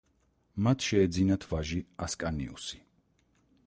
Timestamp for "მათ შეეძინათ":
0.67-1.47